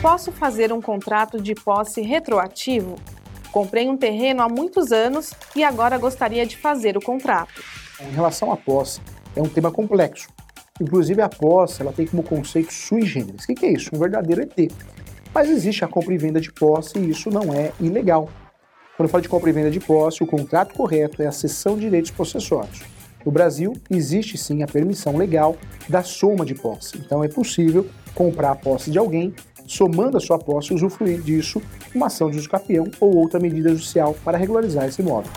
Posso 0.00 0.30
fazer 0.30 0.72
um 0.72 0.80
contrato 0.80 1.42
de 1.42 1.54
posse 1.54 2.00
retroativo? 2.00 2.94
Comprei 3.50 3.88
um 3.88 3.96
terreno 3.96 4.42
há 4.42 4.48
muitos 4.48 4.92
anos 4.92 5.32
e 5.56 5.64
agora 5.64 5.98
gostaria 5.98 6.46
de 6.46 6.56
fazer 6.56 6.96
o 6.96 7.00
contrato. 7.00 7.60
Em 8.00 8.12
relação 8.12 8.52
à 8.52 8.56
posse, 8.56 9.00
é 9.34 9.42
um 9.42 9.48
tema 9.48 9.72
complexo. 9.72 10.28
Inclusive 10.80 11.20
a 11.20 11.28
posse, 11.28 11.82
ela 11.82 11.92
tem 11.92 12.06
como 12.06 12.22
conceito 12.22 12.72
sui 12.72 13.02
generis. 13.02 13.42
O 13.42 13.54
que 13.54 13.66
é 13.66 13.72
isso? 13.72 13.90
Um 13.92 13.98
verdadeiro 13.98 14.42
ET. 14.42 14.72
Mas 15.34 15.50
existe 15.50 15.84
a 15.84 15.88
compra 15.88 16.14
e 16.14 16.18
venda 16.18 16.40
de 16.40 16.52
posse 16.52 16.98
e 16.98 17.10
isso 17.10 17.30
não 17.30 17.52
é 17.52 17.72
ilegal. 17.80 18.30
Quando 18.96 19.08
eu 19.08 19.10
falo 19.10 19.22
de 19.22 19.28
compra 19.28 19.50
e 19.50 19.52
venda 19.52 19.70
de 19.70 19.80
posse, 19.80 20.22
o 20.22 20.26
contrato 20.26 20.74
correto 20.74 21.20
é 21.20 21.26
a 21.26 21.32
cessão 21.32 21.74
de 21.74 21.80
direitos 21.80 22.12
possessórios. 22.12 22.97
No 23.24 23.32
Brasil, 23.32 23.74
existe 23.90 24.38
sim 24.38 24.62
a 24.62 24.66
permissão 24.66 25.16
legal 25.16 25.56
da 25.88 26.02
soma 26.02 26.44
de 26.44 26.54
posse. 26.54 26.98
Então 26.98 27.22
é 27.22 27.28
possível 27.28 27.86
comprar 28.14 28.52
a 28.52 28.56
posse 28.56 28.90
de 28.90 28.98
alguém, 28.98 29.34
somando 29.66 30.16
a 30.16 30.20
sua 30.20 30.38
posse, 30.38 30.72
usufruir 30.72 31.20
disso, 31.20 31.60
uma 31.94 32.06
ação 32.06 32.30
de 32.30 32.38
uso 32.38 32.48
capião 32.48 32.86
ou 33.00 33.14
outra 33.16 33.38
medida 33.38 33.70
judicial 33.70 34.16
para 34.24 34.38
regularizar 34.38 34.86
esse 34.86 35.02
imóvel. 35.02 35.30